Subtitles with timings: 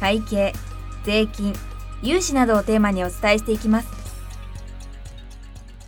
[0.00, 0.52] 会計
[1.04, 1.54] 税金
[2.02, 3.88] 融資などをテーマにお伝えしていきます。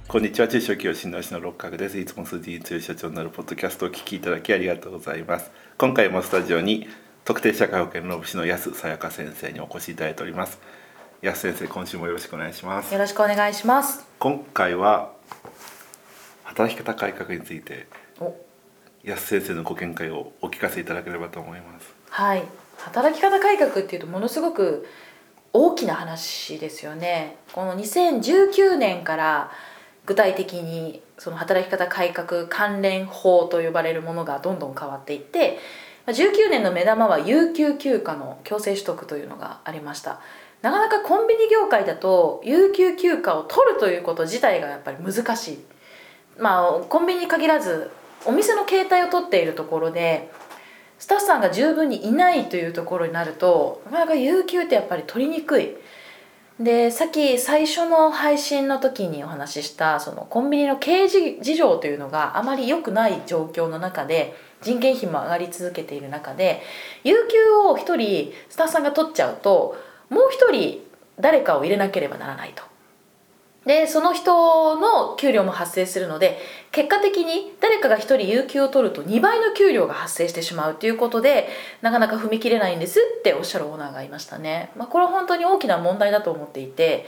[0.08, 0.48] こんにちは。
[0.48, 1.98] 中小企業診断士の六角です。
[1.98, 5.50] いつも数字に強い社長になるポッドキャストをお聞きいただきありがとうございます。
[5.76, 6.86] 今回もスタジオに
[7.24, 10.60] 特定社会保険労務士の安さやか先生にお越しいただいております。
[11.22, 12.92] 安先生今週もよろしくお願いします。
[12.92, 14.06] よろしくお願いします。
[14.18, 15.12] 今回は
[16.44, 17.88] 働き方改革について
[18.20, 18.34] お。
[19.02, 21.94] 安先生のご見解をお聞かせいただければと思います。
[22.10, 22.44] はい
[22.78, 24.86] 働き方改革っていうとものすごく
[25.52, 27.36] 大きな話ですよね。
[27.52, 29.50] この2019年から
[30.04, 35.58] 具体的にその働き方改革関連法と呼ばれるものがどんどん変わっていって
[36.06, 40.20] 19年の目玉は有給休暇の強制取得というのがありました。
[40.62, 45.58] なかなかコンビニ業界だと有給休暇を取るということ自体がやっぱり難しい。
[46.38, 47.90] まあコンビニに限らず
[48.24, 50.30] お店の形態を取っているところで
[50.98, 55.76] スタッフさんが十分にいないというところになるとなかなか有給ってやっぱり取りにくい
[56.58, 66.62] でさっき最初の配信の時にお話ししたそのコンビニの経営事情というのがあまり良くない状況の中で人件費も上がり続けている中で
[67.04, 69.76] 有給を1人スタッフさんが取っちゃうと
[70.08, 70.80] もう1人
[71.20, 72.62] 誰かを入れなければならないと。
[73.66, 76.38] でその人の給料も発生するので
[76.70, 81.48] 結果的に誰かが1人有給を取ると2倍の給料が発生してしまうということで
[81.82, 87.06] なかなか踏み切れないんですっておっしゃるオーナーがいましたね、まあ、これは本当に大きな問題だと思っていて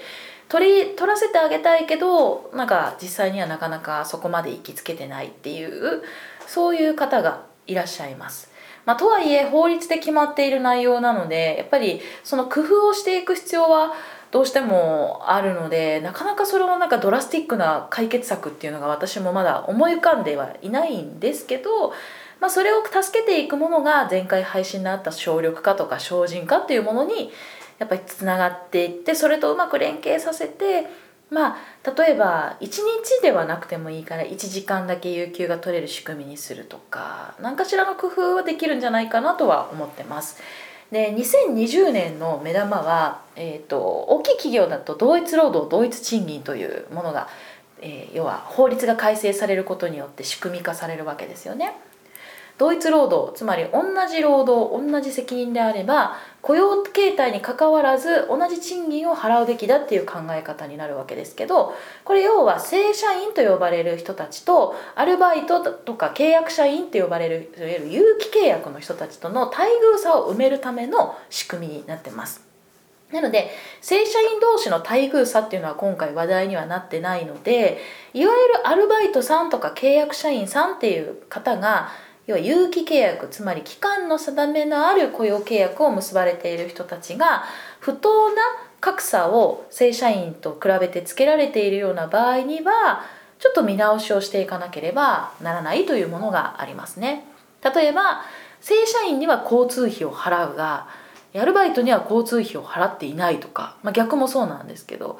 [0.49, 6.03] 取り取らせてあげたいけどなんか実際にはなかなかそこまで行きつけてないっていう
[6.47, 8.51] そういう方がいらっしゃいます。
[8.87, 13.93] まあ、とはいえ法律で決まっている内容なのでやっぱりその工夫をしていく必要は
[14.31, 21.91] どうしてもあるのでなかなかそれをなんかドラスティックな解決策っていうのが私もまだ思い浮かんではいないんですけど、
[22.41, 27.31] まあ、それを助けていくものが前回配信であった省力化とか精進化っていうものに
[27.79, 30.87] やっぱりつながっていってそれとうまく連携させて
[31.31, 31.57] まあ
[31.97, 40.43] 例えば1日ではなくてもいいから1時間だけ有給が取れる仕組みにするとか何かしらの工夫はできるんじゃないかなとは思ってます。
[40.93, 47.29] で2020年の目玉は、えーと、大きい企業だと同一労働同一賃金というものが、
[47.83, 51.77] えー、要は法律が改正されることによって仕組み化されるわけですよね。
[52.59, 61.73] 同一労働つまり同じ労働同じ責任であれば雇用形態にかかわらず同じ賃金を払うべきだっていう考え方になるわけですけど
[62.05, 69.63] これ要は正社員と呼ばれる人たちとアルバイトとか契約社員と呼ばれるいわゆる有期契約の人たちとの待
[69.95, 72.49] 遇差を埋めるための仕組みになってます。
[73.13, 77.79] なので正社員同士の待遇差っていうのは今回話題にはなってないので
[78.13, 81.89] いわゆるアルバイトさんとか契約社員さんっていう方が
[82.29, 87.45] 要は有期契約つまり期間の定めのある雇用契約を結ばれている人たちが
[87.81, 88.43] 不当な
[88.81, 93.03] 格差を正社員と比べてつけられているような場合には
[93.39, 97.25] ちょっと見直しをしていかなければならないというものがありますね。
[97.63, 98.23] 例えば
[98.61, 100.87] 正社員には交通費を払うが
[101.35, 105.19] アルバイトには交通費を払っていないとか、まあ、逆もそうなんですけど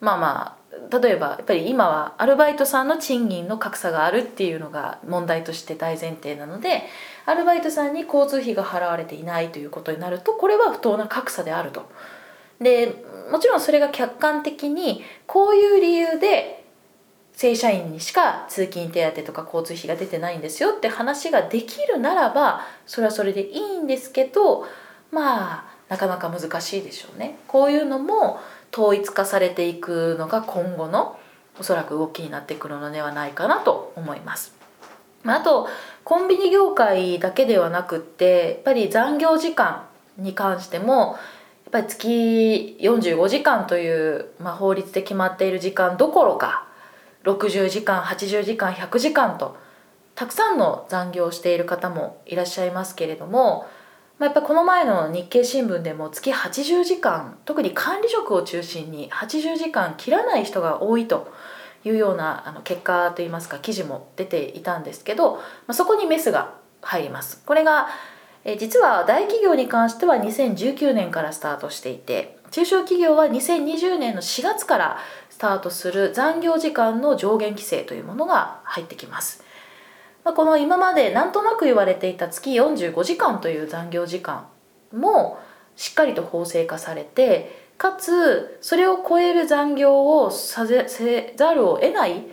[0.00, 0.55] まあまあ
[0.90, 6.84] 例えばやっぱり今はアルバイトさんの賃金の格差があるっていうのが問題として大前提なので
[7.24, 11.88] アルバイトさんに交通費が払われていないということになるとこれは不当な格差であると。
[12.60, 16.64] でもちろんそれが客観的にこういう理由で
[17.34, 24.64] 正社員にしか通勤手当とか交通費が出てないんですよって話ができるならばそれはそれでいいんですけど
[25.10, 27.38] まあなかなか難しいでしょうね。
[27.46, 28.40] こういうのも
[28.76, 31.18] 統一化されていくのが今後の
[31.58, 34.54] おそらく動きになってくるのではないかなと思います。
[35.24, 35.66] あと
[36.04, 39.86] コンビニ業界だけではなくってやっぱり残業時間
[40.18, 41.16] に関しても
[41.64, 46.68] やっぱり月45時間という、まあ、法律で決まっている時間どころか
[47.24, 49.56] 60時間80時間100時間と
[50.14, 53.66] たくさんの残業をしている方もいらっしゃいますけれども
[54.18, 61.30] まあ、やっぱこの前の日経新聞でも月80時間特に管理職を中心に80時間切らない人が多いと
[61.84, 67.42] いうようなあの結果といいますか記事も出ていたんですけど、まあ、そこにメスが入ります。
[67.44, 67.88] これが
[68.44, 74.98] え実は大企業に関しては2019年からスタートしていて中小企業は2020年の4月から
[75.30, 79.45] スタートする残業時間の上限規制というものが入ってきます。
[80.26, 84.48] まあ、この今までなんとなく言われていた月45時間という残業時間
[84.92, 85.38] も
[85.76, 92.26] しっかりと法制化されてかつそれを超える残業をさせざるを得ない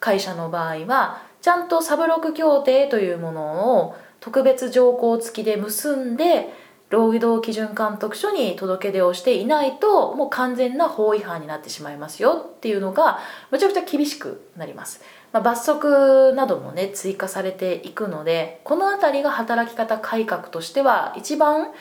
[0.00, 6.52] 会社の場合はちゃんとサブロック協定というものを特別条項付きで結んで
[6.90, 13.20] 労働基準監督署に届け出をしていないともう完全な法違反になってしまいますよっていうのが
[13.52, 15.00] めちゃくちゃ厳しくなります。
[15.36, 21.72] まあ、罰則などもね追加されていくのでこの辺りが働き方改革としては一番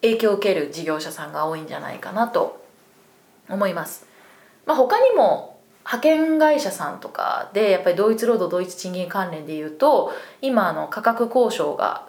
[0.00, 2.60] 影響を受ける事業者さんが多いんじゃないかなと
[3.48, 4.04] 思います。
[4.66, 12.08] まあ、他にも派遣会社さんとかでやっぱり同一労働同一賃金関連でいうと今あの価格交渉が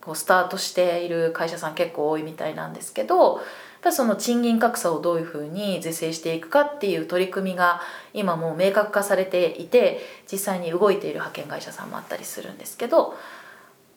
[0.00, 3.42] こうスタートしている会社さん結構多いみたいなんですけど
[3.84, 7.82] ぱりその賃金格差をどういうふうに是正していくかっていう取り組みが
[8.14, 10.00] 今もう明確化されていて
[10.30, 13.14] 実際に動いている派遣会社さんもあったりするんですけど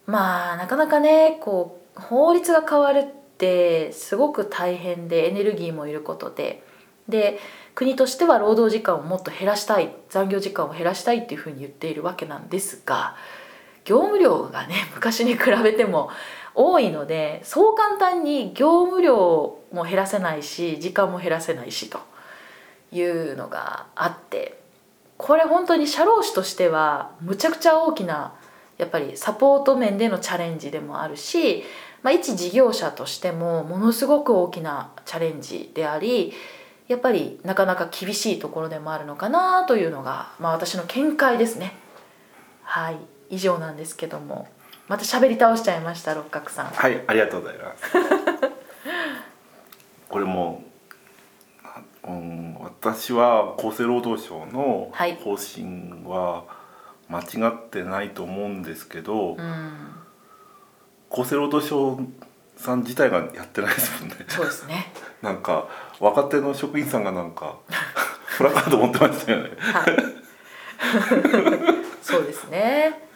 [0.06, 3.04] まあなかなかねこう法律が変わるっ
[3.38, 6.62] てすごく大変でエネルギーもいることで。
[7.08, 7.38] で
[7.74, 13.16] 国としては労働時間をもっと減らしたい残業時間を減らしたいっていうふうに言っているわけなんですが
[13.86, 16.10] 業務量がね昔に比べても
[16.60, 22.00] 多いのでそう簡単に業務量も減らせないし時間も減らせないしと
[22.90, 24.58] いうのがあって
[25.16, 28.34] これ本当に社労士としてはむちゃくちゃ大きな
[28.76, 31.62] やっぱりサポート面でのチャレンジでもあるし、
[32.02, 36.32] まあ、一事業者としてもものすごく大きなチャレンジであり
[36.88, 41.76] やっぱりなかなか厳しいところでもあるのかなというのが、まあ、私の見解ですね。
[42.64, 42.96] はい
[43.30, 44.48] 以上なんですけども
[44.88, 46.66] また喋り倒しちゃいました六角さん。
[46.66, 47.92] はい、ありがとうございます。
[50.08, 50.64] これも、
[51.62, 56.44] あうん、私は厚生労働省のはい方針は
[57.08, 59.94] 間違ってないと思うんですけど、うん
[61.10, 61.98] 厚生労働省
[62.56, 64.16] さん自体がやってないですもんね。
[64.28, 64.92] そうですね。
[65.22, 65.68] なんか
[66.00, 67.56] 若手の職員さんがなんか
[68.36, 69.50] プラカード持ってましたよね。
[69.58, 69.96] はい。
[72.02, 73.07] そうですね。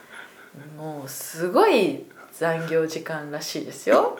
[0.77, 4.17] もうすごい残業時間らしいですよ。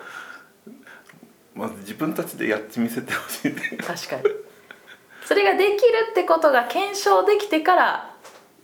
[1.53, 3.77] まず自分たちでやってみせてほしいね。
[3.77, 4.23] 確かに。
[5.25, 5.77] それができる
[6.11, 8.15] ってことが検証できてから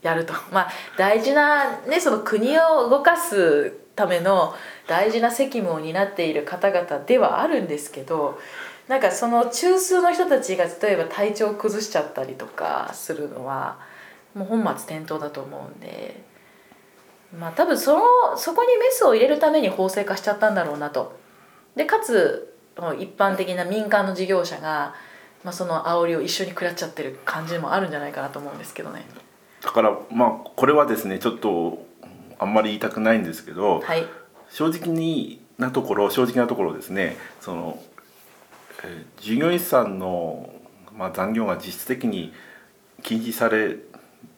[0.02, 0.34] やると。
[0.52, 4.56] まあ大事なねその国を動かすための
[4.88, 8.40] 大事な責務を担っている方々ではあるんですけど。
[8.90, 13.78] なんかその中枢の人たちが例えば体調を崩しちゃったりとかするのは
[14.34, 16.24] もう本末転倒だと思うんで
[17.38, 18.04] まあ多分その
[18.38, 21.18] そこにメスを入れるために法制化しちゃったんだろうなと。
[21.76, 22.56] でかつ
[22.98, 24.96] 一般的な民間の事業者が、
[25.44, 29.06] まあ、その煽りを一緒に食らっちゃってる感じもあるんじゃないかなと思うんですけどね。
[29.62, 31.86] だからまあこれはですねちょっと
[32.40, 34.06] あんまり言いたくないんですけど、はい、
[34.50, 37.84] 正直になところ正直なところですねその、
[38.84, 40.50] えー従業員さんの、
[40.96, 42.32] まあ、残業が実質的に
[43.04, 43.76] 禁止され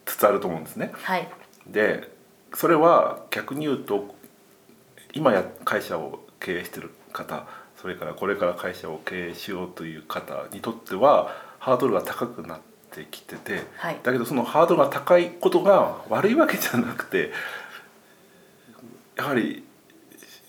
[0.06, 0.92] つつあると思うんですね。
[0.94, 1.28] はい、
[1.68, 2.12] で
[2.54, 4.16] それは逆に言うと
[5.14, 7.48] 今や会社を経営してる方
[7.82, 12.60] それからこれから会社を経営しようという方にとってはハードルが高くなっ
[12.92, 17.32] てきててはい、だけどそのハードルが高いことが悪いわけじゃなくて
[19.16, 19.64] やはり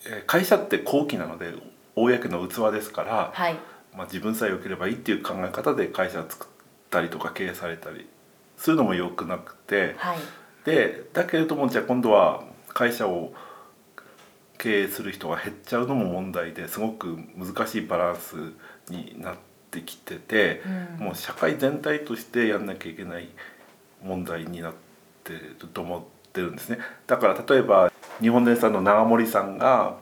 [0.06, 1.52] えー会社って高貴なので
[1.94, 3.54] 公の器ですから、はい、
[3.96, 6.48] まあ、自分さえ良ければいいっていう考え方で会社を作っ
[6.90, 8.08] たりとか経営されたり
[8.56, 9.94] するのも良くなくて。
[9.98, 10.18] はい、
[10.64, 13.32] でだけれどもじゃあ今度は会社を
[14.58, 18.36] 経営する人が減っちゃうのも問題ですごく難しいバランス
[18.88, 19.36] になっ
[19.70, 20.62] てきてて、
[20.98, 23.28] うんもう社会全体としてやんなきゃいけない
[24.04, 24.74] 問題になっ
[25.24, 26.02] てると思っ
[26.32, 26.78] てるんですね。
[27.06, 27.90] だから例えば
[28.20, 29.96] 日本電産の長森さんが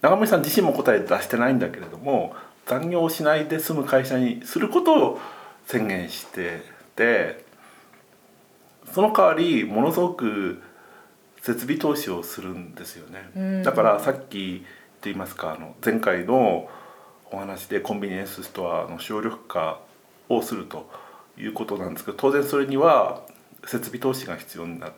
[0.00, 2.34] 長森さん自身も答え出してないんだけれども
[2.66, 5.20] 残業をしないで済む会社にすることを
[5.66, 6.62] 宣言して
[6.96, 7.41] て
[8.92, 10.62] その代わりものすごく
[11.40, 13.62] 設備投資をするんですよね、うん。
[13.62, 14.64] だからさっきと
[15.04, 16.68] 言いますかあの前回の
[17.30, 19.80] お話でコンビニエンスストアの省力化
[20.28, 20.88] をすると
[21.36, 23.22] いうことなんですけど当然それには
[23.66, 24.92] 設備投資が必要になっ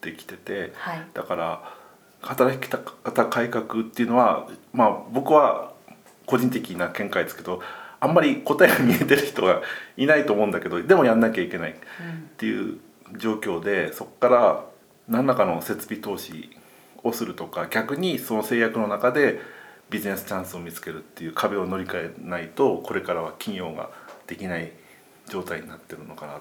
[0.00, 1.74] てきててはい、だから
[2.20, 5.72] 働き方改革っていうのはまあ僕は
[6.26, 7.60] 個人的な見解ですけど
[8.00, 9.62] あんまり答えが見えてる人が
[9.96, 12.78] いないと思うんだけどでもやんなきゃいけないっうん、ていう
[13.16, 14.64] 状況でそこから
[15.08, 16.50] 何らかの設備投資
[17.02, 19.40] をするとか逆にその制約の中で
[19.90, 23.90] ビジネスチャンスを見つけるっていう壁を乗り換えないとこれからは企業が
[24.26, 24.72] できない
[25.28, 26.40] 状態になってるのかなと。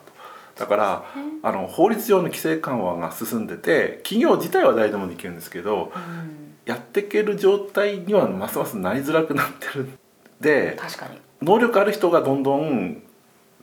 [0.55, 1.05] だから
[1.41, 9.97] あの法律上の規制緩和が進んでて企業自体は誰でもできるんですけど、うんやっていける状態にはますますなりづらくなってるん
[10.39, 13.03] で確かに能力ある人がどんどん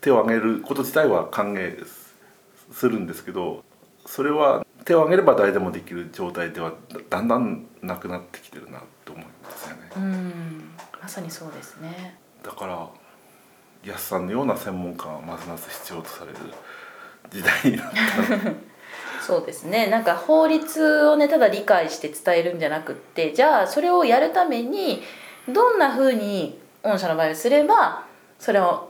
[0.00, 1.99] 手を挙げること自体は歓迎す
[2.88, 3.64] るんですけど
[4.06, 6.72] それは手を挙げれば誰でもできる状態では
[7.08, 9.82] だんだんなくなってきてるなと思いますよね。
[9.96, 10.70] うん。
[11.00, 12.18] まさにそうですね。
[12.42, 12.88] だから
[13.84, 16.38] 安さんのような専門家がますます必要とされる
[17.30, 17.96] 時代になった。
[19.24, 19.88] そうですね。
[19.88, 25.02] なんか法律をねただ理解して伝えるんじゃなくってじゃあそれをやるために
[25.48, 28.04] どんなふうに御社の場合をすれば
[28.38, 28.89] それを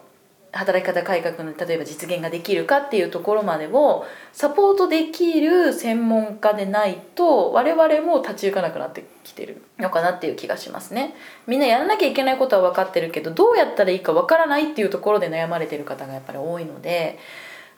[0.52, 11.14] 働き方改革の例えば実現ができるかっていうところまでをサポートできる専門家でないと我々も立ち行かなくなってきてるのかなっていう気がしますね。
[11.47, 17.19] みんなやらなきゃいけないことは分かってるけどどうやったらいいか分からないっていうところで悩まれてる方がやっぱり多いので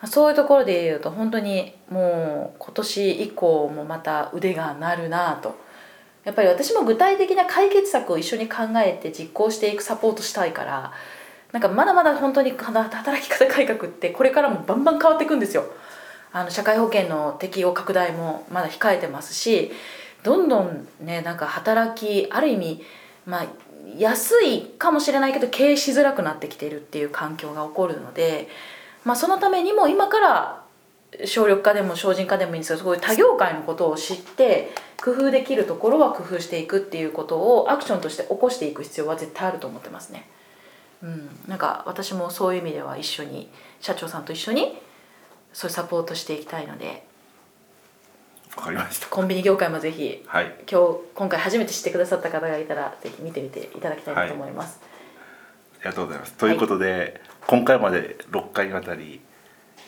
[0.07, 5.61] そういうところで言うと本当にもう今年以降もまた腕が鳴るなと。
[6.25, 10.93] やっぱり私も具体的な解決策を一緒に考えて実行していくサポートしたいから
[11.53, 15.65] なんかまだまだ本当に働き方改革ってこれからもバンバン変わっていくんですよ。
[16.33, 19.71] あの社会保険の適用拡大もまだ控えてますし
[20.23, 22.83] どんどんねなんか働きある意味
[23.27, 23.47] まあ
[23.99, 28.49] 安いかもしれないけど経営しづらくなってきているっていう環境が起こるので、
[29.05, 30.63] まあ、そのためにも今から
[31.27, 34.71] 省力化でも精進化でもいいんですけどそういう多業界のことを知って
[35.03, 40.27] 工夫できるところは工夫していくっていうことをアクションとして起こしていく必要は絶対あると思ってますね。
[41.03, 44.79] うん、なんか私もそういう意味では一緒に社長さんと一緒に
[45.53, 47.07] そういうサポートしていきたいので。
[48.57, 49.09] わかりました。
[49.09, 50.55] コンビニ業界もぜひはい。
[50.71, 54.81] 今日今回初めて知ってくださった方がいたらぜひ見てみていただきたいなと思います。
[55.77, 56.35] ありがとうございます。
[56.35, 59.21] ということで、今回まで6回にわたり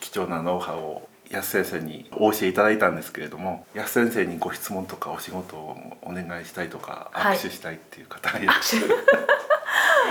[0.00, 7.38] 貴重なノウハウを安先生にお教えいただいたんですけれども安先生にご質問とかお仕事をお願いしたいとかはい。
[7.38, 8.88] 握手したいっていう方がいらっしゃる、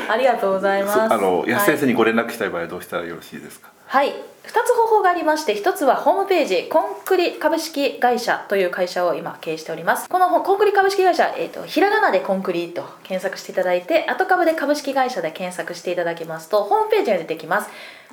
[0.10, 0.94] ありがとうございます。
[0.96, 4.14] そあの安先生はいにご連絡したい場合はどうしたらよろしいですか、はい、2
[4.48, 10.10] つ方法がありまして1つはホームページコンクリ株式会社という会社を今経営しております。
[10.10, 17.70] このコンクリ株式会社、えー、とひらがなでコンクリと検索していただいて後株で株式会社で検索していただきますとホームページが出てきます。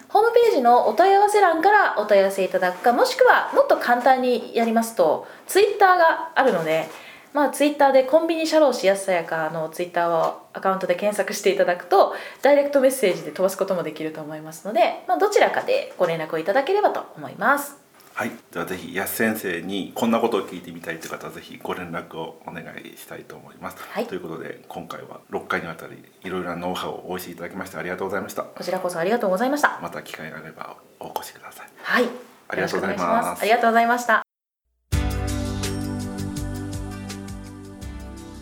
[0.08, 6.88] ホームページのお問い合わせ欄からお問い合わせいただくかもしくはもっと簡単にやりますとツイッターがあるので
[7.32, 17.76] まあ、ツイッターでコンビニ社労士安さやかのツイッターをアカウントで検索していただくとダイレクトメッセージで飛ばすこともできると思いますので、まあ、どちらかでご連絡をいただければと思います。
[18.14, 23.78] はい、ではぜひ安先生にこんなことを聞いてみたいという方はぜひご連絡をお願いしたいと思います。
[23.78, 24.06] はい。
[24.06, 28.42] ということで今回は6回にわたりいろいろなノウハウをお教えいただきましてありがとうございました。
[28.42, 29.78] こちらこそありがとうございました。
[29.80, 31.68] また機会があればお越しください。
[31.78, 32.08] はい。
[32.48, 33.40] ありがとうございます。
[33.40, 34.29] ありがとうございました